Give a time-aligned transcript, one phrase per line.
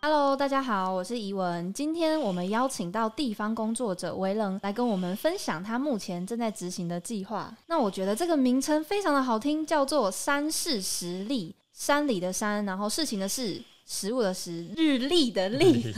[0.00, 1.70] Hello，大家好，我是怡文。
[1.74, 7.54] 今天我们邀请到地方工作者维能来跟我们分享他目前正在执行的计划。
[7.66, 13.62] 那我觉得这个名称非常的好听，叫做“山势实力”，山里的山，然后事情的事。
[13.84, 15.92] 食物的食，日历的历。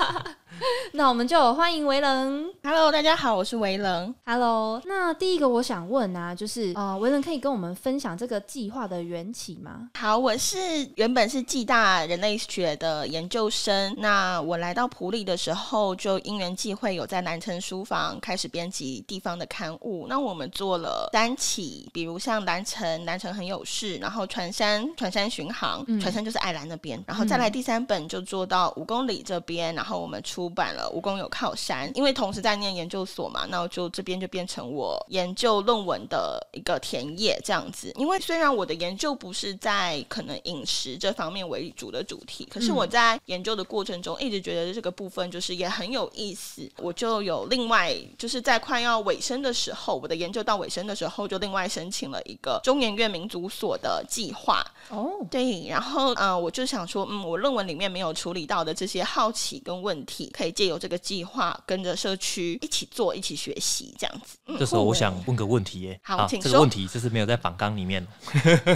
[0.92, 2.46] 那我们就欢迎维伦。
[2.62, 4.14] Hello，大家好，我是维伦。
[4.24, 9.90] Hello，那第一个我想问啊，就是呃，维伦可以跟我们分享这个计划的缘起吗？
[9.94, 10.56] 好，我是
[10.96, 13.94] 原本是暨大人类学的研究生。
[13.98, 20.06] 那我来到普里的时候，就因缘际会有在南城书房开始编辑地方的刊物。
[20.08, 30.45] 那我们做了三起，比如像南城，南城很有事，然后船山，船山巡航，船山就是爱兰那边，然后再来第三本就做到五公里这边，然后我们出。
[30.46, 37.90] 出版了《蜈蚣有靠山》，因为同时在念研究所嘛，那我就这边就变成我研究论文的一个田野这样子。
[37.96, 46.70] 因为虽然我的研究不是在可能饮食这方面为主的主题，可是我在研究的过程中一直觉得这个部分就是也很有意思。
[46.76, 54.64] 我就有另外就是在快要尾声的时候，我的研究到尾声的时候，就另外申请了一个中研院民族所的计划。
[54.90, 60.30] 哦，对，然后嗯，我就想说，嗯，我论文里面没有处理到的这些好奇跟问题。
[60.36, 64.36] 可以借由这个计划，跟着社区一起做，一起学习，这样子。
[64.58, 68.06] 这时候我想问个问题耶，好，请这个问题就是没有在访纲里面。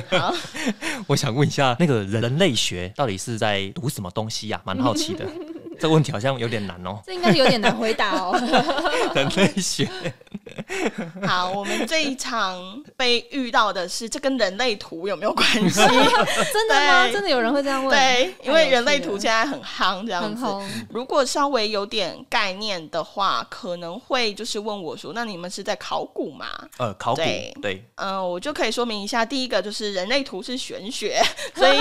[0.08, 0.34] 好，
[1.06, 4.61] 我想问一下，那个人类学到底是在读什么东西呀？
[4.64, 5.27] 蛮好奇的。
[5.78, 7.00] 这个问题好像有点难哦。
[7.06, 8.39] 这应该是有点难回答哦。
[9.14, 9.91] 人类学。
[11.26, 15.80] 好，我们这一场被遇到的是，这跟人类图有没有关系？
[16.52, 17.08] 真的吗？
[17.10, 17.96] 真的有人会这样问？
[17.96, 20.44] 对，因为人类图现在很夯，这样子。
[20.90, 26.46] 如果稍微有点概念的话，可能会就是问我说：“那你们是在考古吗？”
[26.78, 27.22] 呃，考古。
[27.62, 27.84] 对。
[27.96, 31.22] 嗯，我就可以说明一下，第一个就是人类图是玄学，
[31.54, 31.78] 所以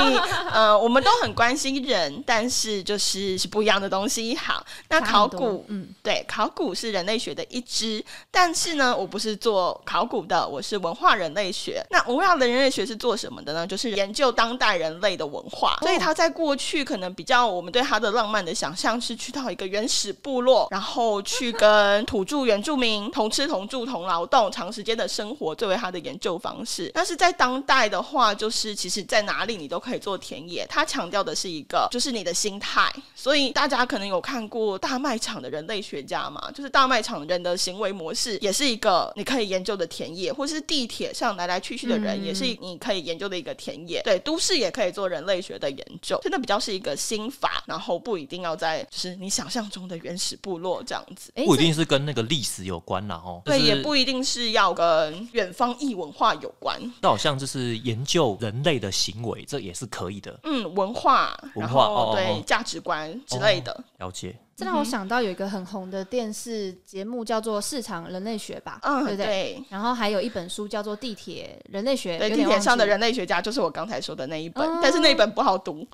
[0.52, 4.36] 呃，我们都很关心人，但是就是是不一样的东西。
[4.36, 11.82] 好，那考古，嗯，对，考古是人类学的一支，但是呢，我不是做考古的，我是文化人类学。
[11.90, 13.66] 那文化的人类学是做什么的呢？
[13.66, 15.78] 就是研究当代人类的文化。
[15.82, 26.92] 所以他在过去可能比较我们对他的浪漫的想象是去到一个原始部落，然后去跟土著原住民同吃同住同劳动，长时间的生活作为他的研究方式。
[26.94, 30.68] 但是在当代的话，就是其实在哪里你都可以做田野。
[30.70, 32.92] 他强调的是一个就是你的心态。
[33.16, 36.52] 所以大家可能有看过大卖场的人类学家嘛？
[36.54, 39.12] 就是大卖场人的行为模式也是一个。
[39.16, 44.02] 你可以研究的田野，或是地铁上来来去去的人，也是你可以研究的一个田野。
[44.04, 53.42] 对，都市也可以做人类学的研究，真的比较是一个心法，然后不一定要在就是你想象中的原始部落这样子，不一定是跟那个历史有关啦哦。
[53.46, 56.80] 对，也不一定是要跟远方异文化有关。
[57.02, 60.40] 那好像就是研究人类的行为，这也是可以的。
[60.44, 64.36] 嗯，文化，文化，对，价值观之类的，了解。
[64.60, 69.64] 这让我想到有一个很红的电视节目，叫做《市场人类学》吧，嗯，对不对？
[69.70, 75.88] 然后还有一本书叫做《地铁人类学》，对，地铁上的人类学家就是我刚才说的那一本，但是那一本不好读，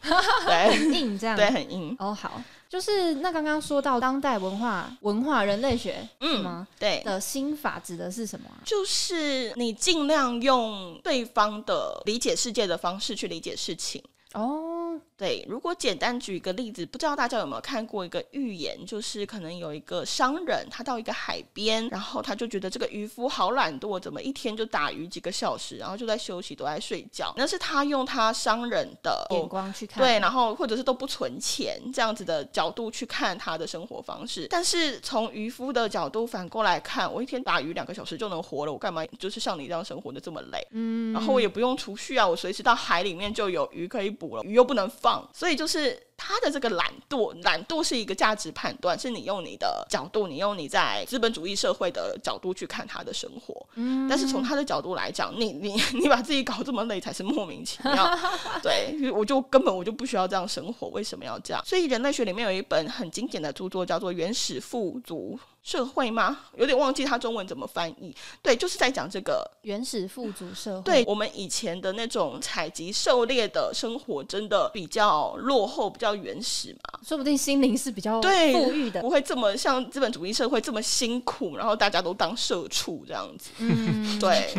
[0.48, 1.96] 对，很硬，这样，对，很硬。
[2.00, 6.68] 哦，好，就是那刚刚说到当代文化文化人类学，嗯吗？
[6.80, 8.50] 对的心法指的是什么？
[8.64, 14.04] 就是你尽量用对方的理解世界的方式去理解事情。
[14.34, 27.34] 哦，对，如果简单举一个例子，不知道大家有没有看过一个寓言，就是可能有一个商人，他到一个海边，然后他就觉得这个渔夫好懒惰，怎么一天就打鱼几个小时，然后就在休息，都在睡觉。
[27.38, 34.48] 那是他用他商人的眼光去看，对，然后或者是都不存钱这样子的角度去看他的生活方式。
[34.50, 40.68] 但是从渔夫的角度反过来看，我一天打鱼两个小时就能活了，我干嘛就是像你这样生活的这么累？
[40.72, 44.44] 嗯，然后我也不用储蓄啊，我随时到海里面就有鱼可以捕了。
[44.44, 44.90] 鱼又不能
[45.34, 46.05] 所以就是。
[46.18, 53.66] 他的这个懒惰，懒惰是一个价值判断，是你用你的角度，你用你在资本主义社会的角度去看他的生活。
[53.76, 58.18] 嗯，但是从他的角度来讲，你你 你把自己搞这么累才是莫名其妙。
[58.64, 61.62] 对，我就根本我就不需要这样生活，为什么要这样？
[61.66, 66.40] 所以人类学里面有一本很经典的著作叫做《原始富足社会》吗？
[66.56, 68.16] 有点忘记它中文怎么翻译。
[68.42, 70.82] 对，就是在讲这个原始富足社会。
[70.84, 76.05] 对我们以前的那种采集狩猎的生活，真的比较落后，比较。
[76.06, 83.50] 较原始嘛，说不定心灵是比较富裕的，不会这么像资本主义社会这么辛苦，然后大家都当社畜这样子。
[83.58, 84.54] 嗯， 对，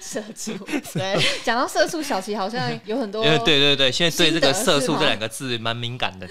[0.00, 0.52] 社畜。
[0.94, 3.22] 对，讲到社畜，小齐好像有很多。
[3.44, 6.26] 对对对，现在对这个“社畜”这两个字蛮敏感的。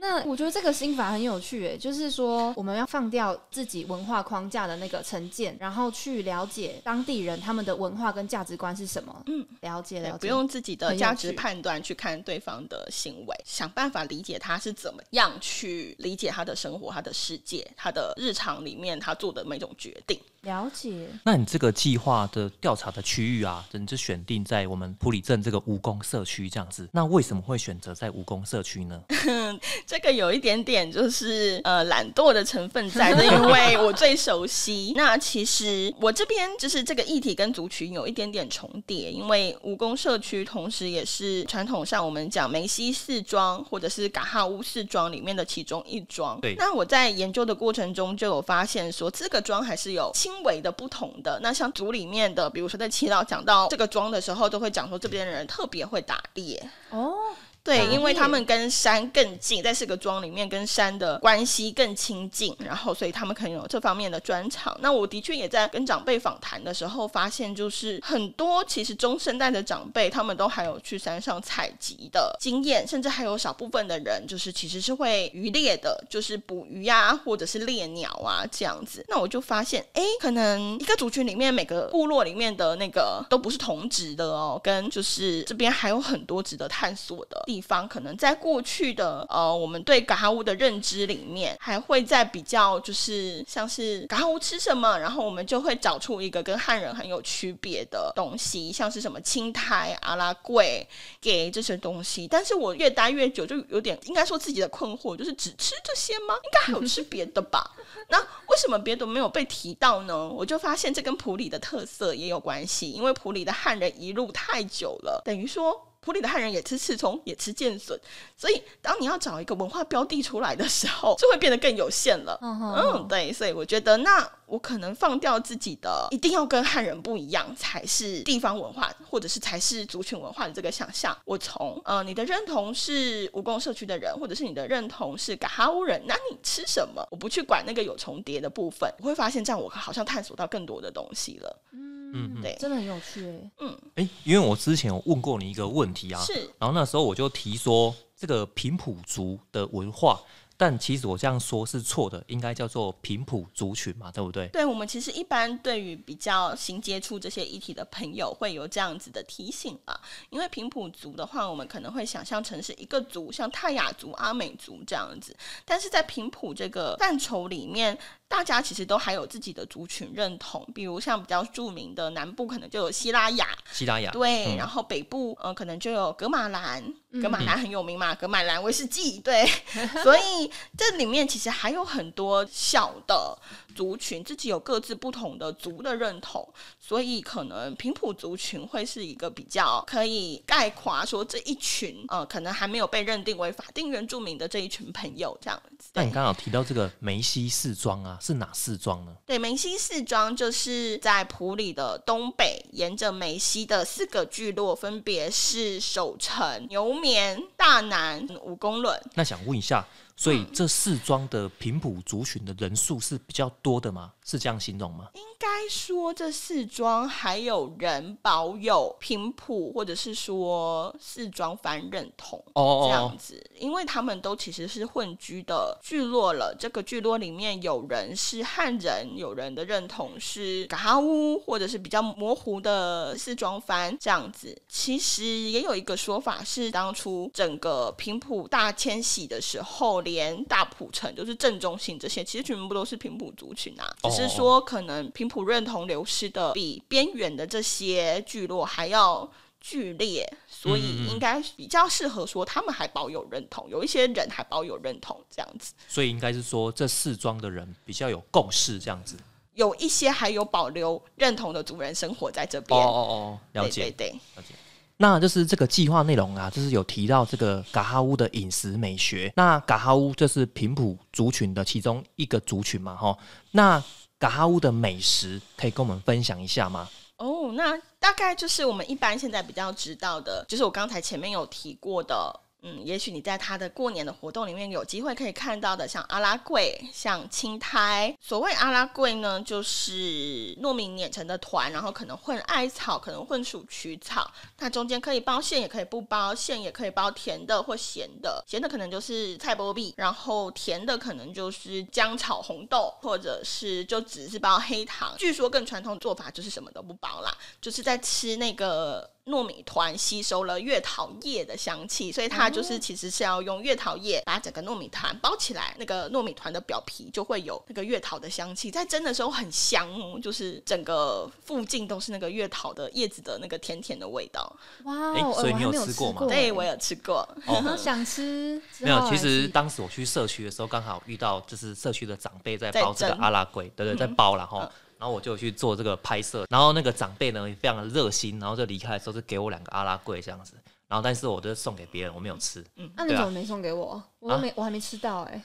[0.00, 9.22] 那我觉得这个心法很有趣，诶，就是说我们要放掉自己文化框架的那个成见，然后去了解当地人他们的文化跟价值观是什么。
[9.26, 20.18] 嗯，了解了解，不用自己的价值判断去看对方的行为，想办法理解他是怎么样去理解他的生活、他的世界、他的日常里面他做的每种决定。
[20.40, 21.06] 了解。
[21.22, 26.88] 那你这个计划的调查的区域啊，你就选定在我们普里镇这个蜈蚣社区这样子。
[26.90, 29.02] 那为什么会选择在蜈蚣社区呢？
[29.90, 34.92] 这个有一点点就是呃懒惰的成分在，是因为我最熟悉。
[34.94, 46.40] 那其实我这边就是这个议题跟族群有一点点重叠，因为蜈蚣社区同时也是传统上我们讲梅西四庄或者是嘎哈乌四庄里面的其中一庄。
[46.40, 46.54] 对。
[46.56, 51.40] 那我在研究的过程中就有发现说，这个庄还是有轻微的不同的。
[51.42, 56.62] 那像族里面的，比如说在祈祷讲到这个庄的时候，都会讲说这边的人特别会打猎。
[56.90, 57.16] 哦。
[57.62, 64.76] 对，因为他们跟山更近，在四个庄里面跟山的关系更亲近，然后所以他们可能有这方面的专长。
[64.80, 79.04] 那我的确也在跟长辈访谈的时候发现，就是很多其实中生代的长辈，他们都还有去山上采集的经验，甚至还有少部分的人就是其实是会渔猎的，就是捕鱼呀，或者是猎鸟啊这样子。
[79.06, 87.44] 那我就发现，哎，可能一个族群里面每个部落里面的那个都不是同职的哦，跟就是这边还有很多值得探索的。
[87.50, 100.86] 地方可能在过去的呃，我们对嘎哈乌的认知里面，还会在比较就是像是嘎哈乌吃什么，然后我们就会找出一个跟汉人很有区别的东西，像是什么青苔、阿拉贵
[101.20, 102.28] 给这些东西。
[102.28, 106.36] 但是我越待越久，就有点应该说自己的困惑，就是只吃这些吗？
[106.44, 107.68] 应该还有吃别的吧？
[108.10, 110.28] 那为什么别的没有被提到呢？
[110.28, 115.88] 我就发现这跟普里的特色也有关系，因为普里的汉人一路太久了，等于说。
[116.00, 117.98] 普里的汉人也吃刺葱，也吃剑笋，
[118.36, 122.38] 所以当你要找一个文化标的出来的时候，就会变得更有限了。
[122.42, 124.30] 嗯，对，所以我觉得那。
[124.50, 131.16] 我可能放掉自己的一定要跟汉人不一样才是地方文化，或者是才是族群文化的这个想象。
[131.24, 137.06] 我从呃你的认同是蜈蚣社区的人，或者是你的认同是嘎哈乌人，那你吃什么？
[137.12, 141.62] 我不去管那个有重叠的部分，我会发现这样我好像探索到更多的东西了。
[141.70, 141.99] 嗯，
[142.42, 143.50] 对，真的很有趣哎。
[143.60, 150.20] 嗯，哎，因为我之前有问过你一个问题啊，是，然后那时候我就提说这个平埔族的文化。
[150.56, 154.46] 但其实我这样说是错的，应该叫做平埔族群嘛，对不对？
[154.48, 159.98] 对，我们其实一般对于比较新接触这些议题的朋友，会有这样子的提醒啊。
[160.28, 165.34] 因为平埔族的话，我们可能会想象成是一个族，像泰雅族、阿美族这样子。
[165.64, 167.98] 但是在平埔这个范畴里面，
[168.30, 176.82] 大家其实都还有自己的族群认同，比如像比较著名的南部，可能就有希拉雅，希拉雅对，然后北部呃，可能就有格马兰。
[177.20, 179.44] 格马兰很有名嘛，格马兰威士忌，对，
[180.04, 180.48] 所以
[180.78, 183.36] 这里面其实还有很多小的。
[183.72, 186.46] 族群自己有各自不同的族的认同，
[186.78, 195.88] 所以可能平埔族群会是一个比较可以概括说这一群呃，可能还没有被认定为法定原住民的这一群朋友这样子。
[195.94, 199.12] 那你刚好提到这个梅西四庄啊，是哪四庄呢？
[199.26, 209.00] 对，梅西四庄就是在普里的东北，沿着梅西的四个聚落，分别是守城、牛眠、大南、五公仑。
[209.14, 209.84] 那想问一下。
[210.16, 214.12] 所以这四庄的平埔族群的人数是比较多的吗？
[214.30, 215.08] 是这样形容吗？
[215.14, 226.54] 应该说这四庄还有人保有平埔，或者是说四庄番认同哦这样子，因为他们都其实是混居的聚落了。
[226.58, 234.56] 这个聚落里面有人是汉人，有人的认同是嘎哈乌，或者是比较模糊的四庄番这样子。
[234.68, 240.00] 其实也有一个说法是，当初整个平埔大迁徙的时候。
[240.00, 255.74] 连大埔城就是正中心这些，其实全部都是平埔族群啊，只是说可能频谱认同流失的比边缘的这些聚落还要剧烈，所以应该比较适合说他们还保有认同，有一些人还保有认同这样子。
[255.86, 259.16] 所以应该是说这四庄的人比较有共识这样子，
[259.54, 262.80] 有一些还有保留认同的族人生活在这边。
[262.80, 264.54] 哦哦哦，了解对，了解。
[265.02, 269.32] 那就是这个计划内容啊，就是有提到这个嘎哈乌的饮食美学。
[269.34, 273.16] 那嘎哈乌就是平埔族群的其中一个族群嘛，哈。
[273.52, 273.82] 那
[274.20, 276.88] 嘎哈乌的美食可以跟我们分享一下吗？
[277.16, 282.38] 哦，那大概就是我们一般现在比较知道的，就是我刚才前面有提过的。
[282.62, 288.14] 嗯，也许你在它的过年的活动里面有机会可以看到的，像阿拉桂、像青苔。
[288.20, 294.30] 所谓阿拉桂呢，就是糯米碾成的团，然后可能混艾草，可能混鼠曲草。
[294.56, 298.44] 它中间可以包馅，也可以不包馅，也可以包甜的或咸的。
[298.46, 305.14] 咸的可能就是菜波币，然后甜的可能就是姜炒红豆，或者是就只是包黑糖。
[305.16, 309.10] 据说更传统做法就是什么都不包啦，就是在吃那个。
[309.26, 324.50] 糯米团吸收了月桃叶的香气，所以它就是其实是要用月桃叶把整个糯米团包起来，那个糯米团的表皮就会有那个月桃的香气，在蒸的时候很香哦，就是整个附近都是那个月桃的叶子的那个甜甜的味道。
[324.84, 326.26] 哇，所以你有吃过吗？
[326.26, 327.28] 对，我有吃过。
[327.46, 328.60] 哦，想吃。
[328.78, 334.70] 没有，其实当时我去社区的时候，刚好遇到就是社区的长辈在包这个阿拉龟，对对，在包了哈。
[335.00, 340.52] 然后我就去做这个拍摄，然后那个长辈呢也非常的热心，然后就离开的时候就给我两个阿拉桂这样子，
[340.86, 342.62] 然后但是我就送给别人，我没有吃。
[342.76, 344.02] 嗯，那你怎么没送给我？
[344.18, 345.42] 我没，我还没吃到哎。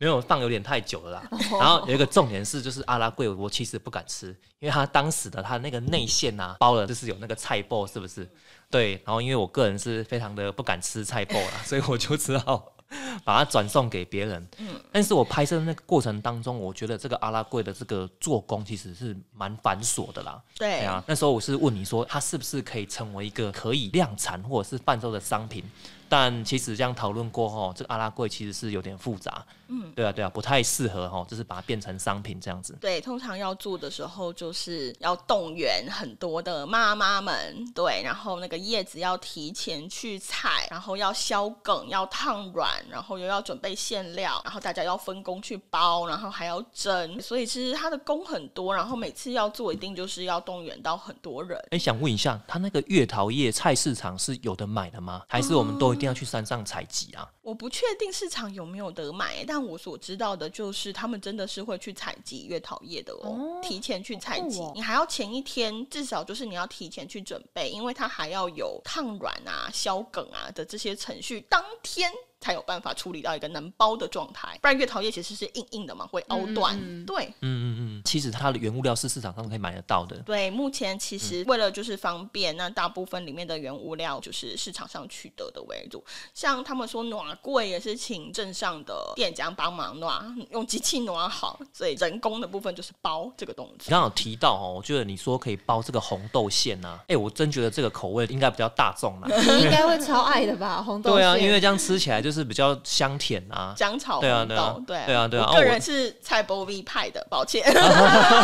[0.00, 1.28] 没有放有点太久了啦。
[1.58, 4.28] 然后有一个重点是，就是阿拉桂我其实不敢吃，
[4.60, 8.30] 因为他当时的他那个内馅呐包了就是有那个菜包，是不是？
[8.70, 8.92] 对。
[9.04, 12.74] 然后因为我个人是非常的不敢吃菜包啦，所以我就只好。
[13.24, 20.42] 把它转送给别人，嗯，但是我拍摄的那个过程当中，我觉得这个阿拉贵的这个做工其实是蛮繁琐的啦。
[20.56, 25.62] 对啊，那时候我是问你说，它是不是可以成为一个可以量产或者是贩售的商品？
[26.08, 29.44] 但其实这样讨论过后，这个阿拉贵其实是有点复杂。
[29.70, 32.74] 嗯，对啊，对啊，不太适合哈，就是把它变成商品这样子。
[32.80, 51.62] 对，通常要做的时候，就是要动员很多的妈妈们，对，然后那个叶子要提前去采，然后要削梗，要烫软，然后又要准备馅料，然后大家要分工去包，然后还要蒸，所以其实它的工很多，然后每次要做，一定就是要动员到很多人。
[51.72, 55.22] 哎，想问一下，他那个月桃叶菜市场是有的买的吗？
[55.28, 57.28] 还是我们都一定要去山上采集啊？
[57.42, 64.60] 我不确定市场有没有得买，但我所知道的就是，他们真的是会去采集月桃叶的哦，提前去采集。
[64.74, 72.10] 你还要前一天，至少就是你要提前去准备，因为它还要有烫软啊、消梗啊的这些程序，当天。
[72.40, 76.78] 才有办法处理到一个能包的状态，不然月桃叶其实是硬硬的嘛，会凹断。
[77.04, 80.16] 对，嗯嗯嗯，其实它的原物料是市场上可以买得到的。
[80.18, 86.02] 对，目前其实为了就是方便，那大部分里面的原物料就是市场上取得的为主。
[86.32, 93.90] 像他们说暖柜也是请镇上的店家帮忙暖，用机器暖好，所以人工的部分就是包这个东西。
[93.90, 99.28] 刚刚有提到哦，我觉得你说可以包这个红豆馅呢，哎，我真觉得这个口味应该比较大众啦。
[99.28, 101.16] 你应该会超爱的吧，红豆。
[101.16, 102.27] 对啊，因为这样吃起来就。
[102.28, 105.48] 就是比较香甜啊，姜炒红豆，对对啊对啊。
[105.48, 107.64] 我个人是菜包 V 派的，抱歉。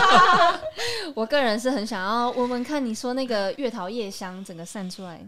[1.15, 5.21] 我个人是很想要闻闻看，你说那个月桃叶香整个散出来，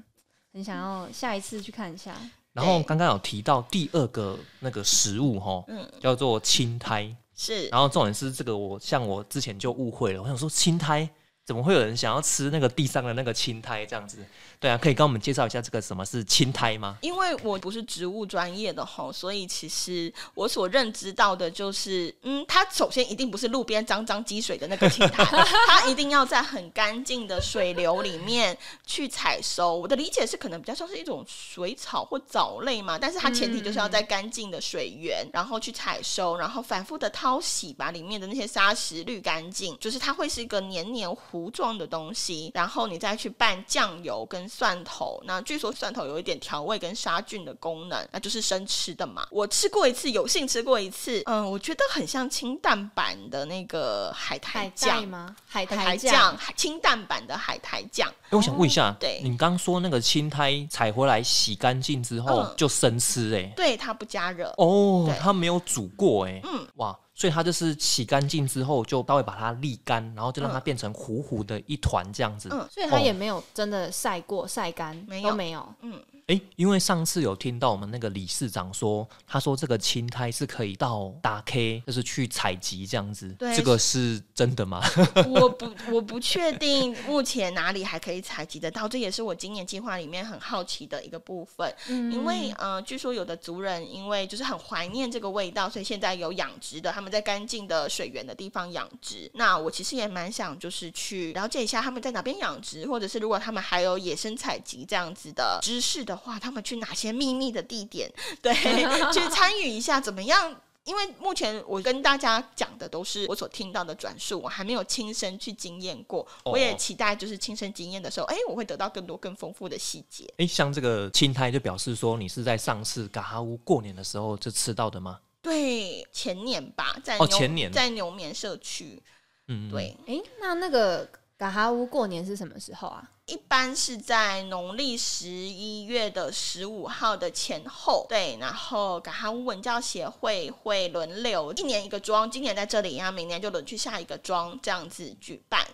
[0.55, 2.15] 很想要下一次去看一下。
[2.55, 7.69] 然后刚刚有提到第二个那个食物哈，嗯，叫做青苔，是。
[7.69, 11.07] 然后重点是这个，我像我之前就误会了，我想说青苔
[11.45, 14.25] 怎么会有人想要吃那个地上的那个青苔这样子？
[14.59, 16.97] 对啊，可以跟我们介绍一下这个什么是青苔吗？
[17.03, 25.23] 因为我不是植物专业的吼，所以其实我所认知到的就是，嗯，它首先一定不是路边脏脏积水的那个青苔，
[25.69, 29.77] 它一定要在很干净的水流里面去采收。
[29.77, 44.46] 我的理解是，可能比较像是一种水草或藻类嘛，但是它前提就是要在干净的水源，然后去采收，然后反复的淘洗，把里面的那些沙石滤干净，就是它会是一个黏黏糊状的东西，然后你再去拌酱油跟。
[44.49, 49.27] 蒜头，那据说蒜头有一点调味跟杀菌的功能，那就是生吃的嘛。
[49.31, 55.35] 我吃过一次，有幸吃过一次，嗯，我觉得很像清淡版的那个海苔酱吗？
[55.47, 58.09] 海苔酱，清淡版的海苔酱。
[58.31, 66.97] 哎，我想问一下，对你刚说那个青苔采回来洗干净之后就生吃，哎，对，它不加热哦，它没有煮过，哎，嗯，哇。
[67.17, 72.51] 所以它就是洗干净之后，就稍微把它沥干，然后就让它变成糊糊的一团这样子。
[72.53, 75.67] 嗯，所以它也没有真的晒过、晒干，都没有。
[75.81, 76.01] 嗯。
[76.27, 83.29] 哎，因为上次有听到我们那个理事长说，他说这个青苔是可以到打 K，就是去采集这样子。
[83.39, 84.83] 对，这个是真的吗？
[85.31, 91.73] 我不，我不确定目前哪里还可以采集得到，这也是我今年计划里面很好奇的一个部分。
[91.87, 99.31] 嗯，因为呃，据说有的族人因为就是很怀念这个味道，所以现在有养殖的，他们在干净的水源的地方养殖。
[99.35, 106.16] 那我其实也蛮想就是去了解一下他们在哪边养殖，或者是如果他们还有野生采集这样子的知识的。
[106.17, 108.11] 话他们去哪些秘密的地点？
[108.43, 108.55] 对，
[109.13, 110.55] 去参与一下，怎么样
[110.85, 116.25] 因为目前我跟大家讲的都是我所听到的转述，我还没有亲身去经验过。
[116.45, 120.33] 我也期待就是亲身经验的时候，哎，我会得到更多更丰富的细节。
[120.39, 125.19] 哎，像这个青苔就表示说你是在上次嘎哈乌过年的时候就吃到的吗？
[125.43, 129.03] 对，前年吧，在哦前年在牛眠社区。
[129.49, 129.97] 嗯，对。
[130.07, 133.11] 哎，那那个嘎哈乌过年是什么时候啊？
[133.27, 145.67] 一般是在农历十一月的十五号的前后，对，然后嘎哈乌文教协会会轮流一年一个庄，今年在这里，然后明年就轮去下一个庄，这样子举办，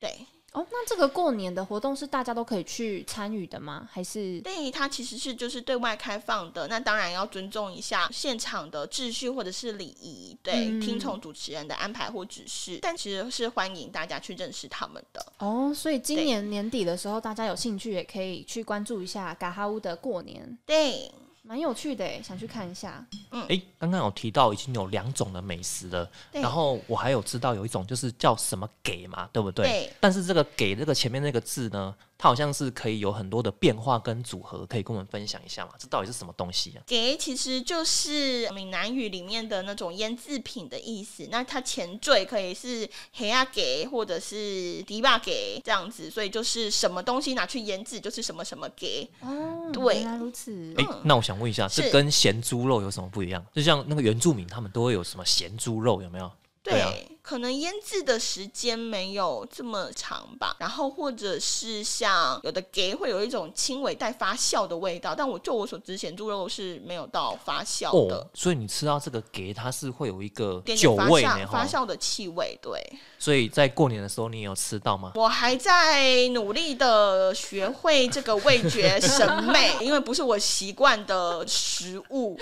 [0.00, 0.26] 对。
[0.52, 3.88] 哦，那这个过年的活动是大家都可以去参与的吗？
[3.90, 6.68] 还是对它其实是就是对外开放的。
[6.68, 12.78] 那当然要尊重一下现场的秩序或者是礼仪，对，听从主持人的安排或指示。
[12.82, 15.24] 但其实是欢迎大家去认识他们的。
[15.38, 20.58] 哦，所以今年年底的时候，大家有兴趣也可以去关注一下嘎哈乌的过年。
[20.66, 21.10] 对。
[21.52, 23.06] 蛮有趣的想去看一下。
[23.30, 29.66] 嗯，哎，刚刚有提到已经有两种的美食了，然后我还有知道有一种就是叫什么给嘛，对不对？
[29.66, 29.92] 对。
[30.00, 31.94] 但是这个给这个前面那个字呢？
[32.22, 35.72] 它好像是可以有很多的变化跟组合，可以跟我们分享一下吗？
[35.76, 36.78] 这到底是什么东西啊？
[36.86, 41.26] 给其实就是闽南语里面的那种腌制品的意思。
[41.32, 49.10] 那它前缀可以是黑啊给，或者是迪巴给这样子，所以就是什么东西拿去腌制，就是什么什么给。
[49.18, 50.72] 哦，对，原来如此。
[50.76, 53.44] 哎，那我想问一下，这跟咸猪肉有什么不一样？
[53.52, 56.30] 就像那个原住民，他们都会有什么咸猪肉，有没有？
[56.62, 57.08] 对。
[57.32, 68.28] 可能腌制的时间没有这么长吧，然后或者是像有的给会有一种轻微带发酵的味道，但我就我所知，咸猪肉是没有到发酵的。
[68.34, 72.58] 所以你吃到这个给它是会有一个酒味发酵的气味。
[72.60, 72.78] 对。
[73.18, 75.12] 所以在过年的时候，你有吃到吗？
[75.14, 82.36] 我还在努力的学会这个味觉 审美，因为不是我习惯的食物。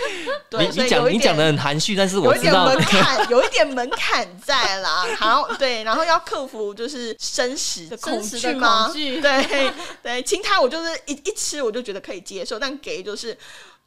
[0.49, 4.80] 对，你讲你讲的很含蓄，但是我知道有一点门 槛，有一点门槛在。
[4.81, 8.91] 啦，好对，然后要克服就是生食的恐惧吗？
[8.93, 9.73] 对
[10.03, 13.37] 对，青苔我就是一一吃我就觉得可以接受，但给就是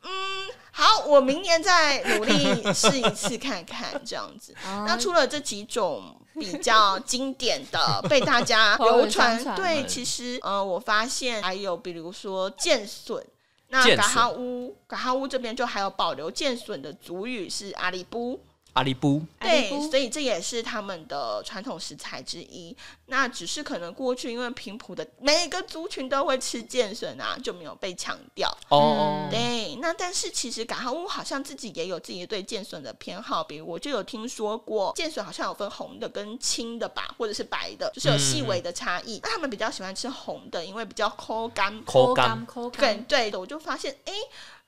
[0.03, 4.53] 嗯，好，我明年再努力试一次看看这样子。
[4.87, 13.23] 那除了这几种比较经典的被大家 流传，对，其实呃，我发现还有比如说剑笋，
[13.69, 18.39] 那嘎哈乌嘎哈乌这边就还有保留剑笋的族语是阿里布。
[18.73, 22.75] 阿里布，对，所以这也是他们的传统食材之一。
[23.05, 28.49] 那只是可能过去因为平埔的每一个族群都会吃剑笋啊，就没有被强调。
[28.69, 29.75] 哦，对。
[29.75, 39.19] 那但是其实嘎哈乌好像自己也有自己对剑笋的偏好，比如我就有听说过剑笋好像有分红的跟青的吧，或者是白的，就是有细微的差异。
[39.21, 41.83] 那他们比较喜欢吃红的，因为比较口干。
[41.85, 43.03] 口干，口干。
[43.03, 44.13] 对的，我就发现，哎。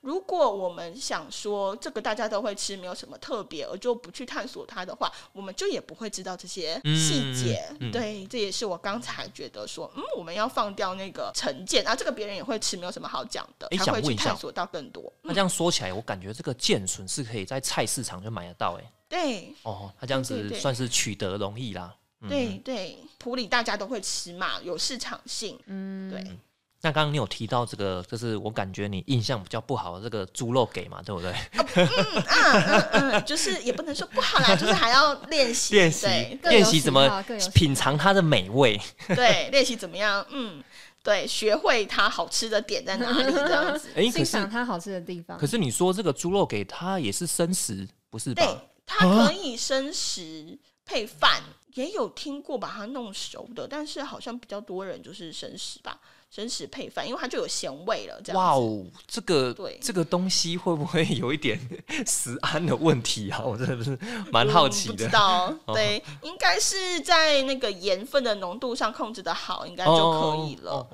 [0.05, 7.67] 如果我们想说这个大家都会吃，没有什么特别，而就不去探索它的话，我们就也不会知道这些细节。
[7.91, 13.67] 对，这也是我刚才觉得说，嗯，我们要放掉那个成见啊，这个别人也会吃，没有什么好讲的。
[13.69, 15.11] 他会去探索到更多。
[15.23, 18.91] 那这样说起来，我感觉这个剑笋是可以在菜市场就买得到，哎。
[19.09, 19.55] 对。
[19.63, 21.95] 哦，他这样子算是取得容易啦。
[22.29, 25.59] 对对，普里大家都会吃嘛，有市场性。
[25.65, 26.23] 嗯，对。
[26.85, 31.33] 那刚刚你有提到这个，就是我感觉你印象比较不好的这个猪肉给嘛，对不对？
[31.73, 31.89] 嗯
[32.27, 36.05] 嗯嗯，就是也不能说不好啦， 就是还要练习练习
[36.43, 38.79] 练习怎么品尝它的美味。
[39.07, 40.23] 对，练习怎么样？
[40.29, 40.63] 嗯，
[41.01, 43.89] 对，学会它好吃的点在哪里这样子。
[43.97, 45.39] 哎，欣赏它好吃的地方。
[45.39, 48.45] 可是你说这个猪肉给它也是生食，不是吧？
[48.45, 51.41] 对，它可以生食配饭，
[51.73, 55.99] 也有听过把它弄熟的，但是好像比较多人就是生食吧。
[56.35, 58.19] 真实配饭，因为它就有咸味了。
[58.21, 61.57] 这样哇哦，这个对这个东西会不会有一点
[62.05, 63.39] 食安的问题啊？
[63.45, 63.97] 我真的是
[64.33, 64.93] 蛮好奇的。
[64.95, 70.85] 不知道 对，应该是在那个盐分的浓度上控制的好，应该就可以了。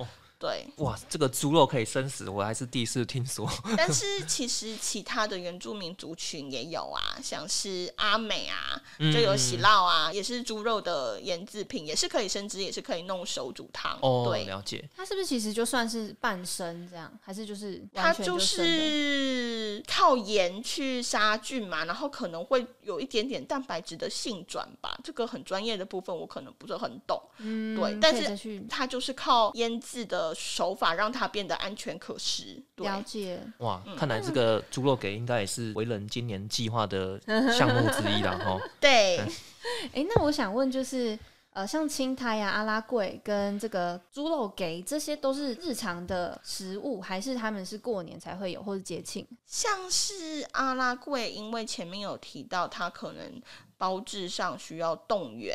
[0.42, 3.48] 对，哇，这个猪肉可以生食，我还是第一次听说。
[3.78, 13.96] 但是其实其他的原住民族群也有啊，像是阿美啊，就有喜酪啊，也是猪肉的腌制品，也是可以生汁，也是可以弄手煮汤。
[14.02, 14.84] 哦，对，了解。
[14.96, 27.22] 它是不是其实就算是半生这样，还是就是它就是靠盐去杀菌嘛，然后可能会有一点点蛋白质的性转吧，这个很专业的部分我可能不是很懂。
[27.38, 30.31] 嗯，对，但是它就是靠腌制的。
[30.34, 32.62] 手法让它变得安全可食。
[32.76, 37.20] 了解哇，看来这个猪肉给应该也是为人今年计划的
[37.56, 38.60] 项目之一了哈。
[38.80, 39.18] 对，
[39.92, 41.18] 哎，那我想问就是，
[41.52, 49.26] 呃，像青苔呀、阿拉桂跟这个猪肉给，这些都是日常的食物，还是他们是过年才会有，或者节庆？
[49.46, 53.40] 像是阿拉桂，因为前面有提到，它可能
[53.76, 55.54] 包制上需要动员。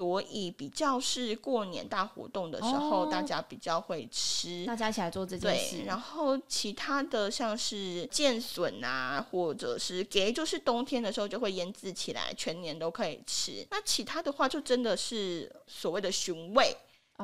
[0.00, 5.82] 所以比较是过年大活动的时候，大家比较会吃，大家一起来做这件事。
[5.82, 13.66] 然后其他的像是剑笋啊，或者是给，就是冬天的时候就会腌制起来，全年都可以吃。
[13.70, 16.74] 那其他的话，就真的是所谓的寻味，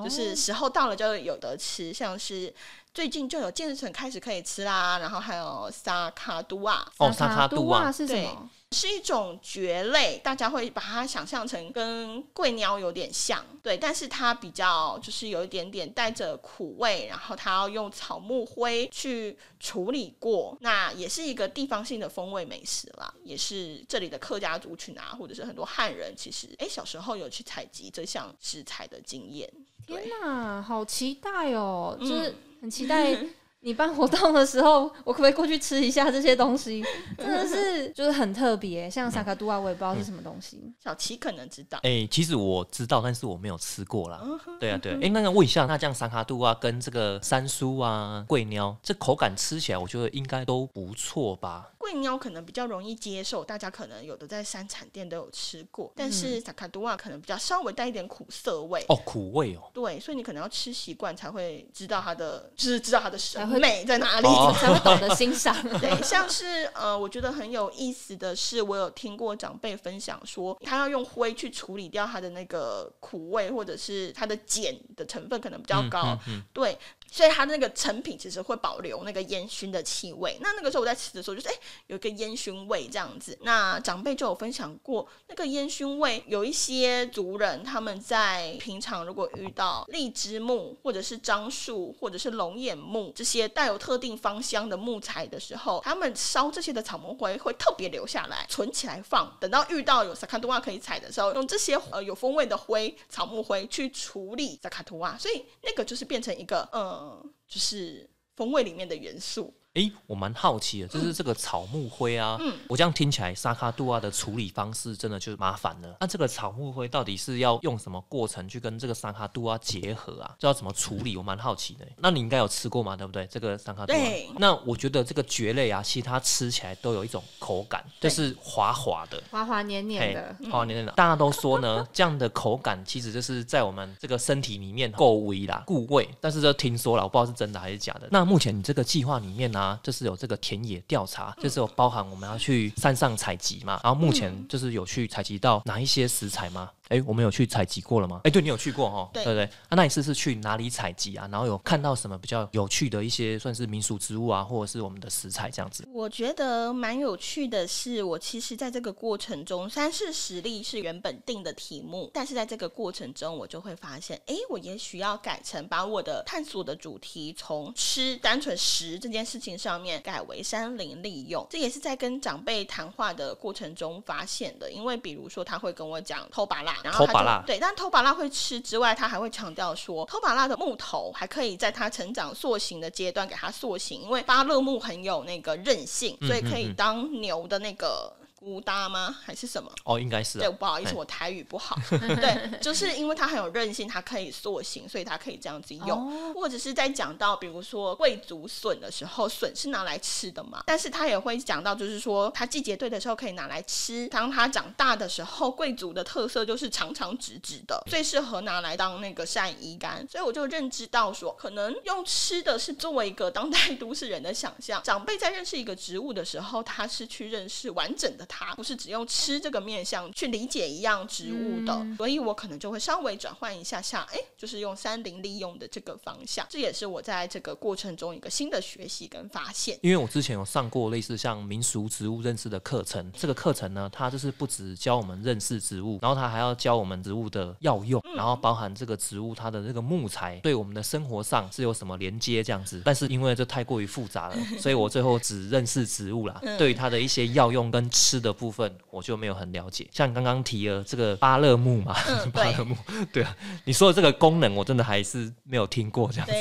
[0.04, 1.94] 就是时候到了就有得吃。
[1.94, 2.52] 像是
[2.96, 8.48] 最近就有剑笋开始可以吃啦，然后还有萨卡都啊，哦，萨卡都啊是什么？
[8.72, 29.52] 是一种蕨类，大家会把它想象成跟桂鸟有点像，对，但是它比较就是有一点点带着苦味，然后它要用草木灰去处理过，那也是一个地方性的风味美食啦，也是这里的客家族群啊，或者是很多汉人，其实哎小时候有去采集这项食材的经验。
[29.86, 33.16] 天哪，好期待哦，就是很期待。
[33.60, 36.84] 你办活动的时候，我可不可以过去吃一下这些东西？
[37.18, 40.72] 真的是 就是很特别，像萨卡杜啊，我也不知道是什么东西。
[40.78, 41.76] 小齐可能知道。
[41.82, 44.22] 哎，其实我知道，但是我没有吃过啦。
[44.60, 44.92] 对啊，对。
[45.02, 51.68] 哎，那个问一下，那这样萨卡杜啊，跟这个三叔啊、桂鸟，这口感吃起来，我觉得应该都不错吧？
[51.86, 58.84] 桂鸟可能比较容易接受，大家可能有的在山产店都有吃过，但是萨卡杜瓦，可能比较稍微带一点苦涩味。
[58.88, 59.70] 哦，苦味哦。
[59.72, 64.26] 对，所以你可能要吃习惯才会知道它的，就是知道它的审美在哪里，
[64.58, 65.56] 才会懂得欣赏。
[65.78, 76.18] 对，像是呃，我觉得很有意思的是，我有听过长辈分享说，他要用灰去处理掉它的那个苦味，或者是它的碱的成分可能比较高。
[76.52, 76.76] 对。
[77.10, 80.36] 所以它那个成品其实会保留那个烟熏的气味。
[80.40, 81.54] 那那个时候我在吃的时候，就是哎，
[81.86, 83.38] 有一个烟熏味这样子。
[83.42, 106.95] 那长辈就有分享过，那个烟熏味，有一些族人他们在平常如果遇到荔枝木或者是樟树或者是龙眼木这些带有特定芳香的木材的时候，他们烧这些的草木灰会特别留下来存起来放，等到遇到有萨卡图瓦可以采的时候，用这些呃有风味的灰草木灰去处理萨卡图瓦，所以那个就是变成一个嗯。
[106.96, 109.54] 嗯，就是风味里面的元素。
[109.76, 115.96] 哎，我蛮好奇的，就是这个草木灰啊，嗯，我这样听起来，沙卡杜啊的处理方式真的就麻烦了。
[116.00, 120.34] 那这个草木灰到底是要用什么过程去跟这个沙卡杜啊结合啊？
[120.38, 121.14] 这要怎么处理？
[121.14, 121.86] 我蛮好奇的。
[121.98, 123.26] 那你应该有吃过嘛，对不对？
[123.26, 123.92] 这个沙卡杜。
[123.92, 124.30] 对。
[124.38, 130.92] 那我觉得这个蕨类啊，其实它吃起来都有一种口感，就是滑滑的，滑滑黏黏的，滑滑黏黏的。
[130.92, 136.08] 大家都说呢， 这样的口感其实就是在我们这个身体里面够味啦、固味。
[136.18, 138.08] 但是这听说了，我不知道是真的还是假的。
[138.10, 140.36] 那目前你这个计划里面呢，就是有这个。
[140.46, 146.70] 田野调查就是有包含我们要去山上采集嘛，然后目前就是有去采集到哪一些食材吗？
[146.88, 148.20] 哎，我们有去采集过了吗？
[148.22, 149.10] 哎，对你有去过哈？
[149.12, 149.44] 对对对。
[149.44, 151.28] 啊那一次是去哪里采集啊？
[151.32, 155.84] 然后有看到什么比较有趣的一些算是民俗植物啊，或者是我们的食材这样子？
[155.92, 171.44] 我觉得蛮有趣的是，我其实在这个过程中，三是实力是原本定的题目，但是在这个过程中，我就会发现，哎，我也许要改成把我的探索的主题从吃单纯食这件事情上面改为山林利用。
[171.50, 176.75] 这也是在跟长辈谈话的过程中发现的，因为比如说他会跟我讲偷拔蜡。
[176.82, 188.12] 然后他就对，但偷把蜡会吃之外，他还会强调说，偷把蜡的木头还可以在它成长塑形的阶段给它塑形，因为巴勒木很有那个韧性，所以可以当牛的那个。
[188.38, 189.16] 孤搭吗？
[189.24, 189.72] 还是什么？
[189.84, 190.38] 哦，应该是。
[190.38, 191.76] 对，不好意思，我台语不好。
[191.90, 196.34] 对，就是因为它很有韧性，它可以塑形，所以它可以这样子用。
[196.34, 200.62] 或者是在讲到，比如说贵族笋的时候，笋是拿来吃的嘛？
[200.66, 204.06] 但是他也会讲到，就是说它季节对的时候可以拿来吃。
[204.08, 210.06] 当它长大的时候，贵族的特色就是长长直直的，最适合拿来当那个晒衣杆。
[210.08, 214.82] 所以我就认知到说，可能用吃的是作为一个当代都市人的想象。
[214.82, 218.25] 长辈在认识一个植物的时候，他是去认识完整的。
[218.28, 229.78] 它不是只用吃这个面相去理解一样植物的，所以我可能就会稍微转换一下下，哎，就是用三零利用的这个方向，这也是我在这个过程中一个新的学习跟发现。
[229.82, 242.82] 因为我之前有上过类似像民俗植物认识的课程，这个课程呢，它就是不止教我们认识植物，然后它还要教我们植物的药用，然后包含这个植物它的这个木材对我们的生活上是有什么连接这样子。
[242.84, 248.15] 但是因为这太过于复杂了，所以我最后只认识植物啦， 对于它的一些药用跟吃。
[248.20, 251.94] 的部分我就没有很了解，像刚刚提了这个巴勒木嘛，
[252.32, 252.76] 巴勒木，
[253.12, 256.32] 对啊，你说的这个功能我真的还是没有听过这样子。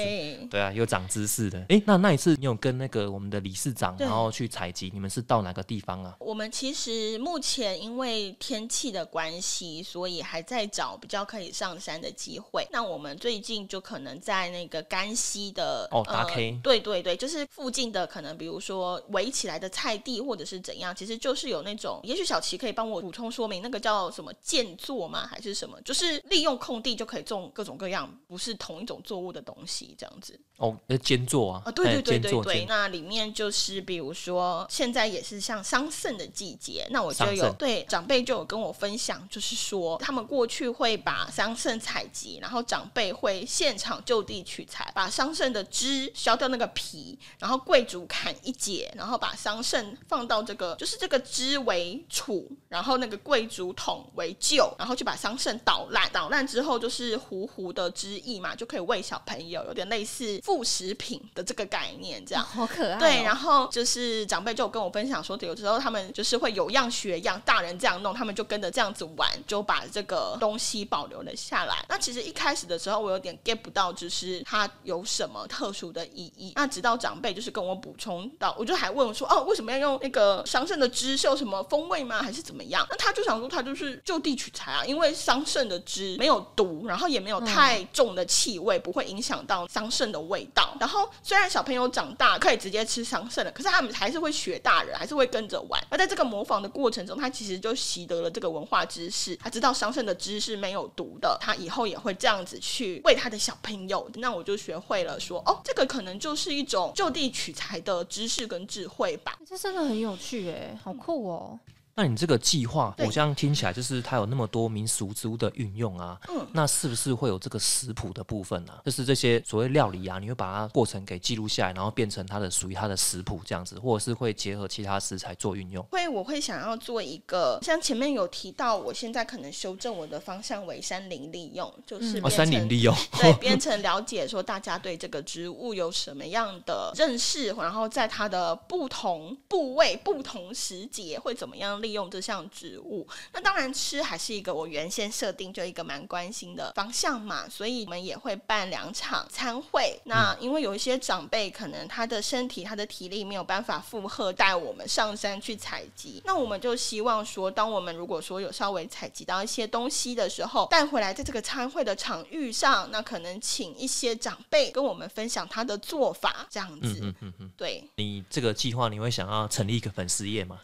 [0.50, 1.66] 对啊，有长知识的。
[1.70, 6.16] 哎，那那一次你有跟那个我们的理事长，然后去采集，你们是到哪个地方啊？
[6.20, 12.68] 我们其实目前因为天气的关系，所以还在找比较可以上山的机会。
[12.72, 25.28] 那我们最近就可能在那个甘溪的哦，打 K，对对对，就是附近的可能，比如说围起来的菜地，或者是怎样，其实就是有那种，也许小齐可以帮我补充说明，那个叫什么建作吗？
[25.28, 25.82] 还是什么？
[25.82, 30.40] 就是利用空地就可以种各种各样不是同一种作物的东西，这样子。
[30.58, 60.42] 哦，那，兼作啊，啊，对对对对对，那里面就是比如说现在也是像桑葚的季节，那我就有对长辈就有跟我分享，就是说他们过去会把桑葚采集，然后长辈会现场就地取材，把桑葚的枝削掉那个皮，然后贵族砍一截，然后把桑葚放到这个就是这个枝为杵，然后那个贵族桶为臼，然后就把桑葚捣烂，捣烂之后就是糊糊的汁液嘛，就可以喂小朋友，有点类似。
[60.46, 63.00] 副食品的这个概念，这样好可爱。
[63.00, 71.84] 对，然后就是长辈就跟我分享说，有时候他们就是会有样学样，大人这样弄，他们就跟着这样子玩，就把这个东西保留了下来。
[71.90, 76.54] 那其实一开始的时候，我有点 get 不到，就是它有什么特殊的意义。
[76.56, 81.18] 那直到长辈就是跟我补充到，我就还问我说，哦，为什么要用那个桑葚的汁？
[81.18, 82.22] 是有什么风味吗？
[82.22, 82.86] 还是怎么样？
[82.92, 90.35] 那他就想说，他就是就地取材啊，因为桑葚的汁没有毒，然后也没有太重的气味，不会影响到桑葚的味。
[90.36, 95.82] 味道，然后虽然小朋友长大可以直接吃桑葚了，可是他们还是会学大人，还是会跟着玩。
[95.90, 104.06] 而在这个模仿的过程中，他其实就习得了这个文化知识，他知道桑葚的汁是没有毒的，他以后也会这样子去喂他的小朋友。
[104.16, 109.38] 那我就学会了说，哦，这个可能就是一种就地取材的知识跟智慧吧。
[109.48, 111.58] 这真的很有趣哎，好酷哦。
[111.98, 118.74] 那你这个计划，我这样听起来就是它有那么多民俗植物的运用啊，嗯，那是不是会有这个食谱的部分呢？
[118.84, 125.82] 就是这些所谓料理啊，你会把它过程给记录下来，然后变成它的属于它的食谱这样子，或者是会结合其他食材做运用？
[125.86, 141.82] 会，我会想要做一个，像前面有提到，我现在可能修正我的方向为山林利用，就是哦，山林利用， 对，变成了解说大家对这个植物有什么样的认识，然后在它的不同部位、不同时节会怎么样。
[141.86, 150.00] 利用这项植物，那当然吃还是一个我原先设定就一个蛮关心的方向嘛，所以我们也会办两场参会。
[150.06, 167.00] 那因为有一些长辈可能他的身体、他的体力没有办法负荷带我们上山去采集，那我们就希望说，当我们如果说有稍微采集到一些东西的时候，带回来在这个参会的场域上，那可能请一些长辈跟我们分享他的做法，这样子。
[167.04, 167.84] 嗯嗯嗯，对。
[167.98, 170.60] 你这个计划，你会想要成立一个粉丝页吗？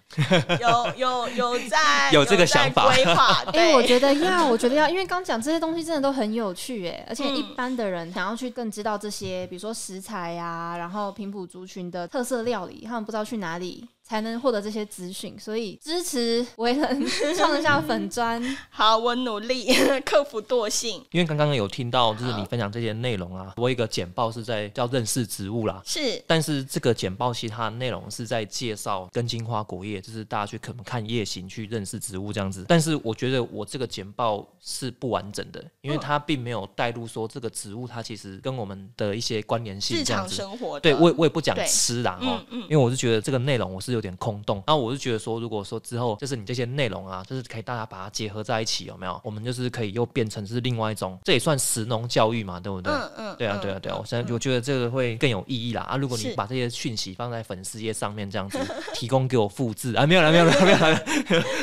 [0.60, 1.11] 有有。
[1.12, 1.78] 有有在
[2.14, 13.88] 有这个想法规划， 哎，我觉得要，我觉得要，因为刚讲这些东西真的都很有趣，哎，而且一般的人想要去更知道这些，比如说食材呀，然后平埔族群的特色料理，他们不知道去哪里。
[14.04, 18.42] 才能获得这些资讯，所以支持维人创一下粉砖。
[18.70, 19.72] 好，我努力
[20.06, 21.04] 克服惰性。
[21.12, 25.82] 因为刚刚有听到，就是你分享这些内容啊，我一个简报是在叫认识植物啦。
[25.86, 32.66] 是，但是这个简报其他内容是在介绍根茎花果叶，就是大家去可能看叶形去认识植物这样子。
[32.68, 39.98] 但是我觉得我这个简报是不完整的，因为它并没有带入说这个植物它其实跟我们的一些关联性。
[39.98, 40.80] 日常生活。
[40.80, 44.02] 对，我我也不讲吃啦哈，因为我是觉得这个内容我是有。
[44.02, 49.22] 有点空洞，那我是觉得说，如果说之后就是你这些内容啊，就是可以大家把它结合在一起，有没有？
[49.24, 52.92] 我们就是可以又变成是另外一种，这也算实农教育嘛，对不对？
[52.92, 55.98] 嗯嗯，对啊对啊对啊，我现在我觉得这个会更有意义啦啊！
[55.98, 58.58] 如果你把这些讯息放在粉丝页上面这样子，
[58.96, 61.04] 提供给我复制啊，没有了没有了没有了，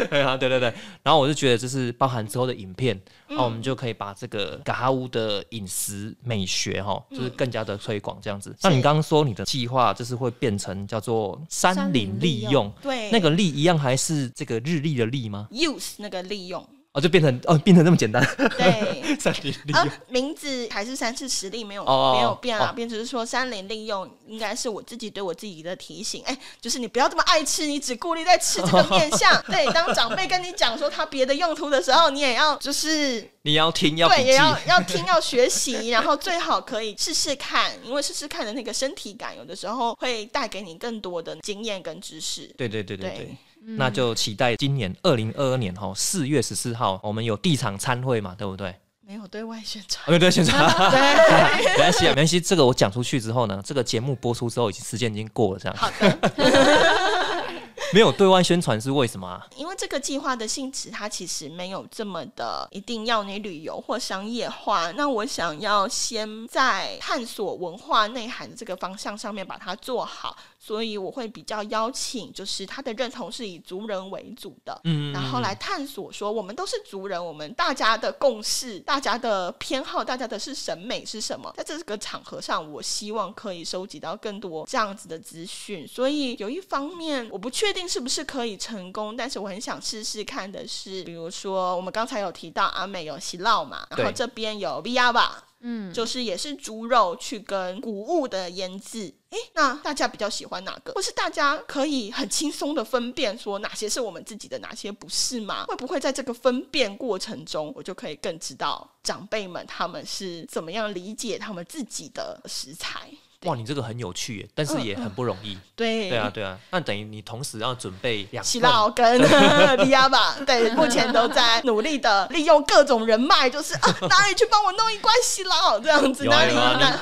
[0.09, 8.55] 对啊对对对，然后我就觉得这是包含之后的影片，那我们就可以把这个嘎哈乌的饮食美学哈，就是更加的推广这样子。
[8.63, 16.69] 那你刚刚说你的计划就是会变成叫做山林利用，对，那个利一样还是这个日历的历吗？use 那个利用。
[16.99, 18.21] 哦，就变成哦，变成这么简单。
[18.57, 26.21] 对， 三林利用名字还是三次实力没有没有变啊，变只是说三林利用应该是我自己对我自己的提醒。
[26.25, 29.41] 哎，就是你不要这么爱吃，你只顾虑在吃这个面相。
[29.47, 42.53] 对，当长辈跟你讲说他别的用途的时候，你也要就是你要听要对，也要 要听要学习，然后最好可以试试看，因为试试看的那个身体感，有的时候会带给你更多的经验跟知识。
[42.57, 43.37] 对对对对对。
[43.61, 48.75] 那就期待今年二零二二年哈四月十四号，我们有地场参会嘛，对不对？
[49.07, 50.59] 没有对外宣传，没有对外宣传，
[50.91, 52.39] 对， 没关系啊，没关系。
[52.39, 55.77] 这个我讲出去之后呢，这个节目播出之后，已经时间已经过了，这样。
[55.77, 56.19] 好的。
[57.91, 59.41] 没有对外宣传是为什么？
[59.57, 64.91] 因为这个计划的性质，它其实没有这么的一定要你旅游或商业化。
[64.91, 70.37] 那我想要先在探索文化内涵的这个方向上面把它做好。
[70.69, 81.51] 所以我会比较邀请，就是他的认同是以族人为主的，嗯，然后来探索说，我们都是族人，我们大家的共识、大家的偏好、大家的是审美是什么？
[81.57, 85.89] 在这个场合上，我希望可以收集到更多这样子的资讯。
[85.89, 95.45] 所以有一方面，我不确定是不是可以成功，但是我很想试试看的是，比如说我们刚才有提到阿美有洗烙嘛，然后这边有 V R 吧。
[95.61, 100.93] 嗯，就是也是猪肉去跟谷物的腌制，诶，那大家比较喜欢哪个？
[100.93, 105.65] 或是大家可以很轻松的分辨说哪些是我们自己的，哪些不是吗？
[105.67, 113.11] 会不会在这个分辨过程中，我就可以更知道长辈们他们是怎么样理解他们自己的食材？
[113.45, 115.57] 哇，你这个很有趣，但是也很不容易。
[115.77, 116.59] 对，对啊，对啊。
[116.73, 119.17] 那等于你同时要准备两洗脑跟
[119.79, 120.37] 利亚吧？
[120.45, 126.25] 对，目前都在努力的利用各种人脉，就是啊，哪里去帮我弄一罐希腊这样子？
[126.25, 126.53] 哪里？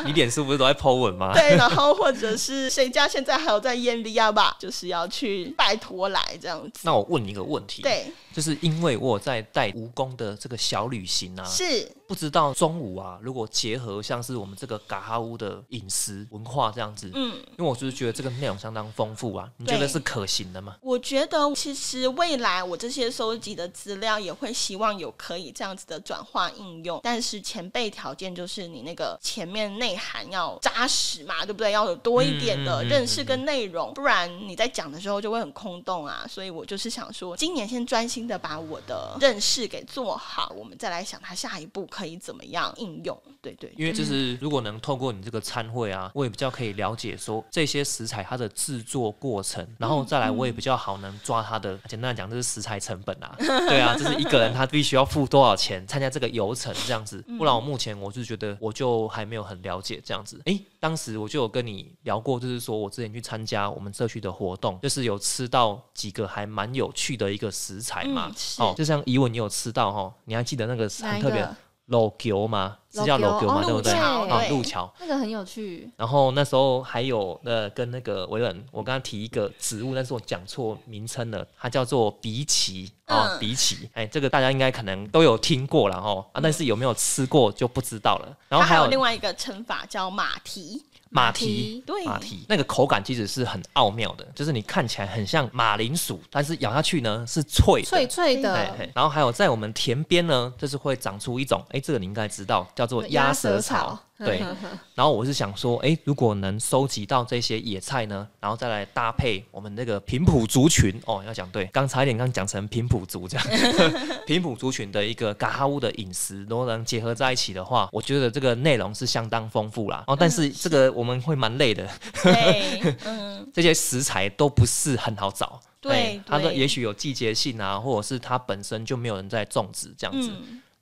[0.03, 1.33] 你你脸书不是都在 po 文吗？
[1.33, 4.55] 对，然后或者是谁家现在还有在腌利亚吧？
[4.59, 6.81] 就是要去拜托来这样子。
[6.83, 16.27] 那我问你一个问题，对，就是因为我在带蜈蚣的这个小旅行啊，是不知道中午啊，如果结合像是我们这个嘎哈乌的饮食。
[16.37, 20.77] 文化这样子，嗯，因为我就是觉得这个内容相当丰富啊，你觉得是可行的吗？
[20.83, 31.71] 我觉得其实未来我这些收集的资料也会希望有可以这样子的转化应用，但是前备条件就是你那个前面内涵要扎实嘛，对不对？
[31.73, 36.27] 要有多一点的认识跟内容，不然你在讲的时候就会很空洞啊。
[36.29, 43.17] 所以我就是想说，今年先专心的把我的认识给做好，我们再来想它下一步可以怎么样应用。
[43.41, 46.11] 对对，因为就是如果能透过你这个参会啊。
[46.15, 51.79] 我也比较可以了解说这些食材它的制作过程，然后再来我也比较好能抓它的。
[51.89, 57.23] 简单来讲，这是食材成本啊， 对啊，就是一个人他必须要付多少钱参加这个游程这样子。
[57.39, 60.41] 不然我目前我就觉得我就还没有很了解这样子。
[60.47, 68.16] 诶，当时我就有跟你聊过，就是说我之前去参加我们社区的活动，就是有吃到几个还蛮有趣的一个食材嘛。
[68.59, 71.49] 哦，就像以文你有吃到哈，你还记得那个很特别。
[71.89, 72.77] 老球吗？
[72.93, 73.63] 是叫老球吗？
[73.63, 73.93] 对不对？
[73.93, 75.89] 啊，路桥那个很有趣。
[75.97, 83.89] 然后那时候还有呃，跟那个维伦，我刚刚提一个植物，但是我讲错名称了，它叫做荸荠啊，荸荠。
[83.93, 88.37] 哎，这个大家应该可能都有听过了哈啊，但是有没有吃过就不知道了。
[88.49, 90.83] 然后还有另外一个称法叫马蹄。
[91.11, 92.45] 马蹄，对，马蹄。
[92.49, 98.69] 那个口感其实是很奥妙的，就是你看起来很像马铃薯，但是咬下去呢是脆脆脆的。
[98.95, 103.99] 然后还有在我们田边呢，就是会长出一种，哎，这个你应该知道，叫做鸭舌草。
[104.19, 104.39] 对，
[104.95, 110.99] 然后我是想说，哎，如果能收集到这些野菜呢，然后再来搭配我们那个平埔族群。
[111.05, 113.47] 哦，要讲对，刚差一点刚讲成平埔族这样，
[114.27, 120.03] 平埔族群的一个嘎哈乌的饮食，如果能结合在一起的话，我觉得这个内容是相当丰富啦。
[120.07, 121.87] 哦，但是这个我们会蛮累的，
[122.23, 130.33] 对，嗯，这些食材都不是很好找，对，它的也许有季节性啊，或者是它本身就没有人在种植这样子。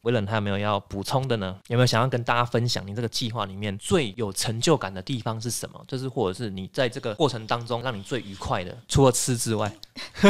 [0.05, 1.59] 威冷，还有没有要补充的呢？
[1.67, 5.83] 有没有想要跟大家分享你这个计划里面最有成就感的地方是什么？
[5.88, 9.73] 就是或者是你在这个过程当中让你最愉快的，除了吃之外。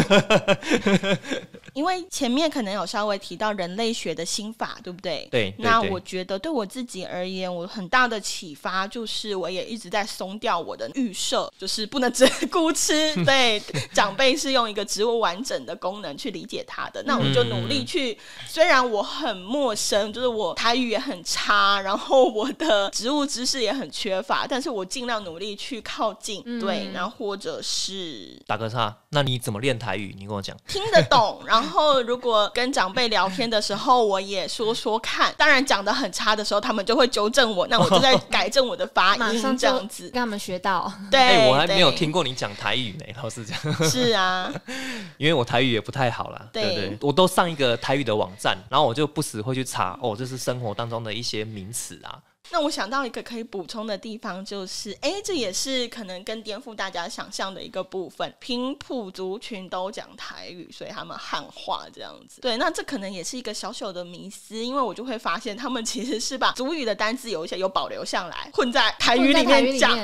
[1.75, 5.29] 因为前面可能有稍微提到人类学的心法，对不对？
[5.31, 5.55] 对。
[5.59, 13.13] 那我觉得对我自己而言，我很大的启发就是，我也一直在松掉我的预设，就是不能 只顾吃。
[13.27, 13.61] 对，
[13.93, 18.17] 长辈是用一个植物完整的功能去理解它的，那我就努力去。
[18.47, 26.43] 虽然我很陌生，就是我台语也很差，然后我的植物知识也很缺乏，但是我尽量努力去靠近。
[26.61, 30.15] 对，然后或者是打个叉，那你怎么练台语？
[30.19, 31.95] 你跟我讲，听得懂，然后。
[32.05, 35.33] 如果跟长辈聊天的时候，我也说说看。
[35.39, 40.93] 当然，讲的很差的时候，他们就会纠正我，那我就在改正我的发音， 这样子跟他们学到。
[41.11, 43.57] 对，我还没有听过你讲台语呢，老师讲。
[43.89, 44.53] 是啊，
[45.17, 46.47] 因为我台语也不太好啦。
[46.53, 52.19] 对对，我都上一个台语的网站，然后我就不时会去查哦，这是生活当中的一些名词啊。
[52.51, 58.33] 那我想到一个可以补充的地方，就是，哎，这也是可能更颠覆大家想象的一个部分。
[58.39, 62.41] 平埔族群都讲台语，所以他们汉化这样子。
[62.43, 69.99] 对，那这可能也是一个小小的迷思，因为我就会发现，他们其实是把族语的单字有一些有保留下来，混在台语里面讲。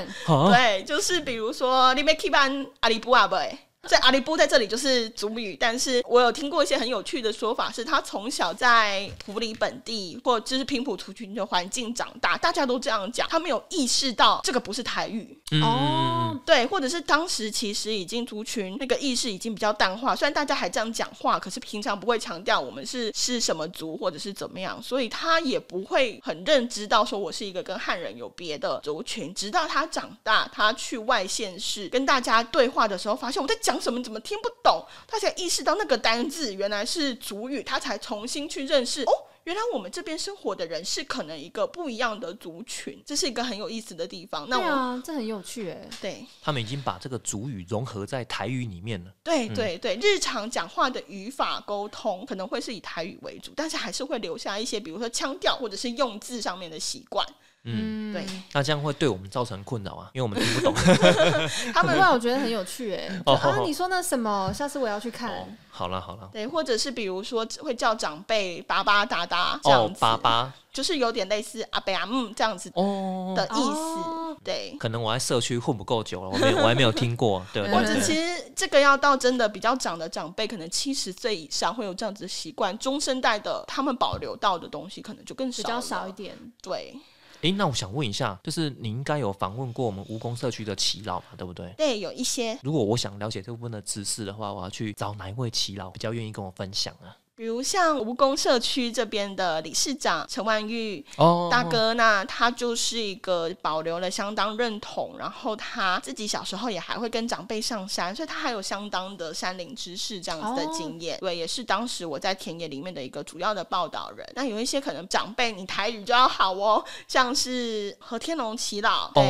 [0.50, 3.59] 对，就是比如说，你没 keep on 阿里布阿贝。
[3.88, 15.40] 所以阿里布在这里就是族语，但是我有听过一些很有趣的说法，是他从小在普里本地或就是平埔族群的环境长大，大家都这样讲，他没有意识到这个不是台语。
[15.62, 33.69] 哦，对，或者是当时其实已经族群那个意识已经比较淡化，虽然大家还这样讲话，可是平常不会强调我们是是什么族或者是怎么样，所以他也不会很认知到说我是一个跟汉人有别的族群，直到他长大，他去外县市跟大家对话的时候，发现我在讲。
[33.70, 34.85] 讲什么怎么听不懂？
[35.06, 39.12] 他才意识到那个单字原来是主语，他才重新去认识哦，
[39.44, 44.49] 原来我们这边生活的人是可能一个不一样的族群，这是一个很有意思的地方。
[44.49, 45.88] 那啊，这很有趣哎。
[46.01, 49.12] 对，他们已经把这个主语融合在台语里面了。
[49.22, 57.24] 对对对，日常讲话的语法沟通可能会是以台语为主，但是还是会留下一些，比如说腔调或者是用字上面的习惯。
[57.64, 60.74] 嗯，对，那这样会对我们造成困扰啊， 因为我们听不懂。
[61.74, 63.08] 他们让我觉得很有趣哎。
[63.26, 64.50] 啊，你说那什么？
[64.54, 65.58] 下次我要去看。
[65.70, 66.28] 好了好了。
[66.32, 74.36] 对，或者是比如说会叫长辈爸爸达达这样子，爸爸就是有点类似阿贝阿姆这样子哦的意思。
[74.42, 77.44] 对，可能我在社区混不够久了，我没 我还没有听过。
[77.52, 86.34] 对，或者其实这个要到真的比较长的长辈，可能七十岁以上会有这样子的习惯，中生代的他们保留到的东西可能就更少，比较少一点。
[86.62, 86.96] 对。
[87.43, 91.72] 哎，那我想问一下，就是你应该有访问过我们蜈蚣社区的耆老嘛，对不对？
[91.76, 92.59] 对，有一些。
[92.62, 97.16] 如果我想了解这部分的知识的话，我要去找哪一位耆老比较愿意跟我分享啊？
[97.41, 101.03] 比如像蜈蚣社区这边的理事长陈万玉
[101.51, 111.18] 大哥，那他就是一个保留了相当认同，然后他自己小时候也还会跟长辈上山，所以他还有相当的山林知识这样子的经验。
[111.18, 114.30] 对，也是当时我在田野里面的一个主要的报道人。
[114.34, 119.24] 那有一些可能长辈你台语就要好哦，像是何天龙祈老，对，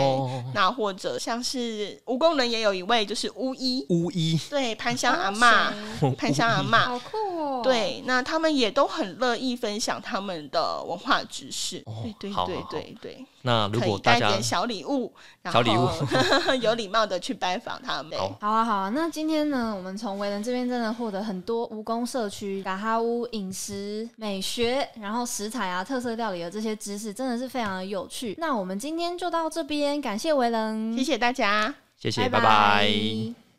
[0.52, 5.72] 那或者像是蜈蚣人也有一位就是巫医，巫医，对，潘香阿妈，
[6.18, 7.99] 潘香阿妈，好酷哦，对。
[8.04, 13.26] 那他们也都很乐意分享他们的文化知识，对对对对对。
[13.42, 15.12] 那如果大家小礼物，
[15.50, 15.88] 小礼物
[16.60, 18.18] 有礼貌的去拜访他们。
[18.40, 28.34] 好啊好啊，那今天呢，我们从维人这边真的获得很多蜈蚣社区嘎哈乌饮食美学，然后食材啊、特色料理的这些知识，真的是非常的有趣。
[28.38, 33.49] 那我们今天就到这边，感谢维人，谢谢大家，谢谢，拜拜。